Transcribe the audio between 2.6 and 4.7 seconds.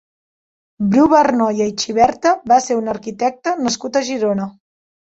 ser un arquitecte nascut a Girona.